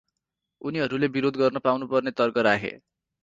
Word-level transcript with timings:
उनीहरूले 0.61 1.07
विरोध 1.09 1.37
गर्न 1.37 1.59
पाउनुपर्ने 1.59 2.11
तर्क 2.17 2.37
राखे। 2.43 2.71